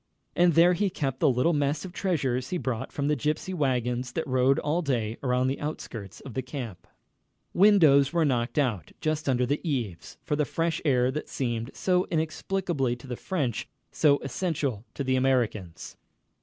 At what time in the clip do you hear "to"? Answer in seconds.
12.95-13.05, 14.95-15.03